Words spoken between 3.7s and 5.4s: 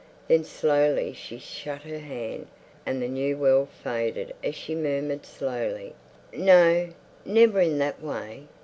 faded as she murmured